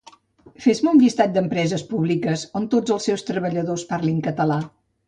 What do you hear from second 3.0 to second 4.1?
seus treballadors